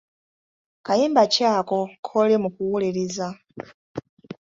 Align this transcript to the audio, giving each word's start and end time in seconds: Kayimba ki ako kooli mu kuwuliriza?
Kayimba 0.85 1.23
ki 1.33 1.43
ako 1.57 1.79
kooli 2.05 2.35
mu 2.43 2.49
kuwuliriza? 2.55 3.27